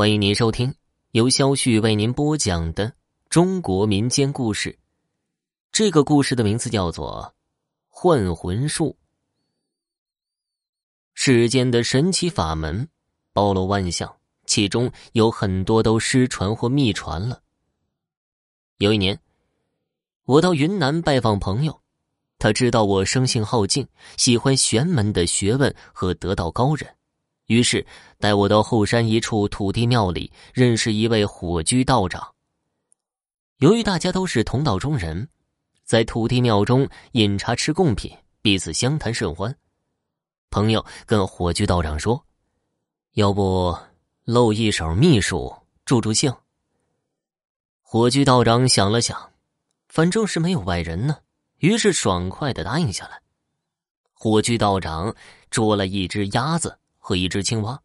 [0.00, 0.74] 欢迎您收听
[1.10, 2.90] 由肖旭为您播讲的
[3.28, 4.78] 中国民间故事。
[5.72, 7.34] 这个故事的名字叫做
[7.86, 8.96] 《换魂术》。
[11.12, 12.88] 世间的神奇法门
[13.34, 17.42] 包罗万象，其中有很多都失传或秘传了。
[18.78, 19.20] 有一年，
[20.24, 21.78] 我到云南拜访朋友，
[22.38, 23.86] 他知道我生性好静，
[24.16, 26.88] 喜欢玄门的学问和得道高人。
[27.50, 27.84] 于是
[28.16, 32.32] 带我到后山一处土地庙里认识一位火居道长。
[33.56, 35.28] 由于大家都是同道中人，
[35.82, 39.52] 在土地庙中饮茶吃贡品，彼此相谈甚欢。
[40.48, 42.24] 朋友跟火居道长说
[43.14, 43.76] ：“要不
[44.22, 45.52] 露一手秘术
[45.84, 46.32] 助助兴？”
[47.82, 49.32] 火居道长想了想，
[49.88, 51.18] 反正是没有外人呢，
[51.56, 53.20] 于是爽快的答应下来。
[54.12, 55.12] 火居道长
[55.50, 56.78] 捉了一只鸭子。
[57.00, 57.80] 和一只青蛙，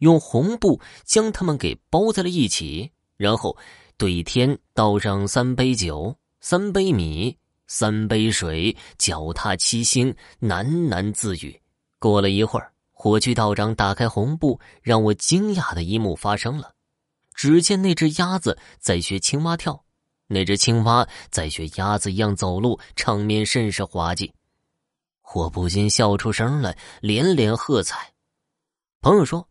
[0.00, 3.54] 用红布将它们给包在了一起，然后
[3.98, 7.36] 对天倒上三杯酒、三杯米、
[7.66, 11.60] 三杯水，脚踏七星，喃喃自语。
[11.98, 16.72] 过了一会儿，火炬道长打开红布，让我惊讶的一幕发生了：
[17.34, 19.84] 只见那只鸭子在学青蛙跳，
[20.28, 24.32] 那只青蛙在学鸭子一样走路，场面甚是滑稽。
[25.34, 28.12] 我不禁笑出声来，连连喝彩。
[29.06, 29.48] 朋友说：“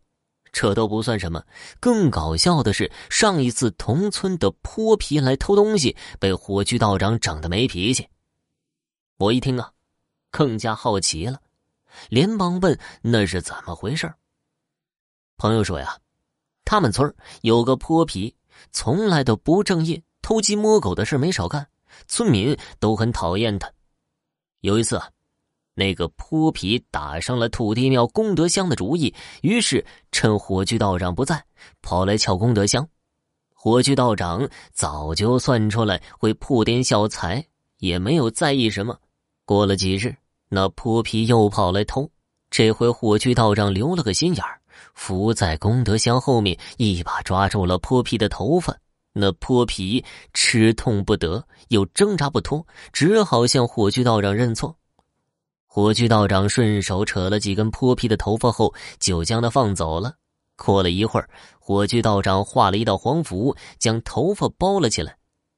[0.52, 1.42] 这都不算什么，
[1.80, 8.06] 更搞笑的是，上一次同村的泼皮来偷东西，被火炬道长整的没脾气。”
[9.16, 9.72] 我一听啊，
[10.30, 11.40] 更加好奇了，
[12.10, 14.12] 连忙问：“那是怎么回事？”
[15.38, 15.98] 朋友说：“呀，
[16.66, 18.36] 他们村有个泼皮，
[18.72, 21.66] 从来都不正业，偷鸡摸狗的事没少干，
[22.08, 23.72] 村民都很讨厌他。
[24.60, 25.08] 有一次啊。”
[25.78, 31.44] 那个泼皮打上了土地庙功德箱的主意，于是趁火炬道长不在，
[31.82, 32.88] 跑来撬功德箱。
[33.52, 37.44] 火炬道长早就算出来会破点小财，
[37.78, 38.98] 也没有在意什么。
[39.44, 40.16] 过了几日，
[40.48, 42.10] 那泼皮又跑来偷，
[42.50, 44.58] 这回火炬道长留了个心眼儿，
[44.94, 48.74] 伏在功德箱后面，一把抓住了泼皮的头发。
[49.12, 50.02] 那泼皮
[50.32, 54.74] 吃痛不得，又挣扎不脱，只好向火炬道长认错。
[55.76, 60.14] 火炬道长顺手扯了几根泼皮的头发后，就将他放走了。
[60.56, 61.28] 过了一会儿，
[61.60, 65.14] 火炬道长画了一道黄符，将头发包了起来，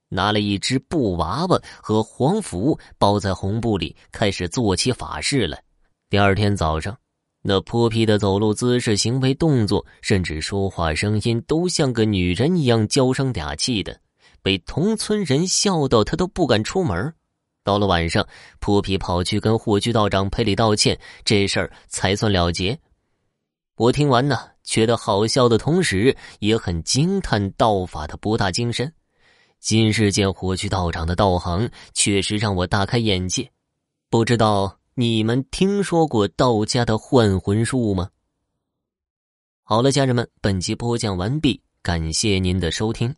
[0.08, 5.62] 拿了一只布娃娃和黄符包在红布里，开始做起法事来。
[6.10, 6.98] 第二天早上，
[7.40, 13.96] 那泼皮的走路姿势、行为动作，甚至说话声音，都像个女人一样娇声嗲气的，
[14.42, 17.14] 被同村人笑到他都不敢出门。
[17.64, 18.26] 到了晚上，
[18.60, 22.78] 泼皮跑去跟火炬道长赔礼道歉，这事儿才算了结。
[23.76, 28.92] 我听完呢，觉得好笑的同时，也很惊叹道法的博大精深。
[29.60, 33.50] 今日见火炬道长的道行，确实让我大开眼界。
[34.08, 38.08] 不知道你们听说过道家的换魂术吗？
[39.62, 43.14] 好了，家人们，本集播讲完毕，感谢您的收听。